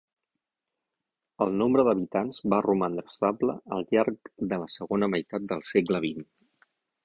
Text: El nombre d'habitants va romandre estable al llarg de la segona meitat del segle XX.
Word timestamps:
El 1.45 1.51
nombre 1.57 1.83
d'habitants 1.87 2.39
va 2.55 2.61
romandre 2.67 3.05
estable 3.13 3.59
al 3.77 3.87
llarg 3.95 4.33
de 4.55 4.61
la 4.65 4.73
segona 4.79 5.13
meitat 5.17 5.49
del 5.55 5.67
segle 5.73 6.05
XX. 6.11 6.29